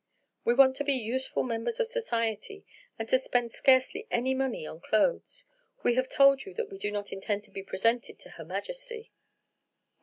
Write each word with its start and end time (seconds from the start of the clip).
"We 0.43 0.55
want 0.55 0.75
to 0.77 0.83
be 0.83 0.95
useful 0.95 1.43
members 1.43 1.79
of 1.79 1.85
society, 1.85 2.65
and 2.97 3.07
to 3.07 3.19
spend 3.19 3.53
scarcely 3.53 4.07
any 4.09 4.33
money 4.33 4.65
on 4.65 4.79
clothes. 4.81 5.45
We 5.83 5.93
have 5.93 6.09
told 6.09 6.43
you 6.43 6.55
that 6.55 6.71
we 6.71 6.79
do 6.79 6.89
not 6.89 7.13
intend 7.13 7.43
to 7.43 7.51
be 7.51 7.61
presented 7.61 8.17
to 8.21 8.29
Her 8.31 8.43
Majesty." 8.45 9.11